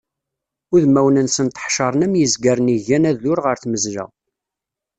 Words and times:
Udmawen-nsent 0.73 1.61
ḥecṛen 1.63 2.05
am 2.05 2.13
yizgaren 2.19 2.73
iggan 2.75 3.07
adur 3.11 3.39
ɣer 3.45 3.55
tmezla. 3.57 4.05